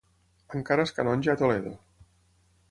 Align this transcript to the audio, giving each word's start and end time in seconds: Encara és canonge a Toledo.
Encara 0.59 0.85
és 0.89 0.93
canonge 1.01 1.33
a 1.35 1.37
Toledo. 1.43 1.75